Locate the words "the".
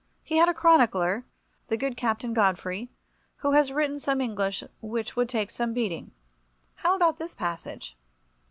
1.67-1.77